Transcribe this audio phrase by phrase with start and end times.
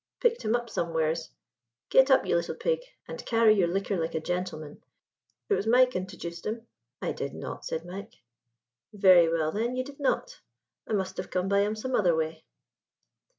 [0.19, 1.29] 'Picked him up, somewheres
[1.89, 4.81] Get up, you little pig, and carry your liquor like a gentleman.
[5.47, 6.65] It was Mike intojuced him."
[7.03, 8.15] "I did not," said Mike.
[8.91, 10.41] "Very well, then, ye did not.
[10.87, 12.43] I must have come by him some other way."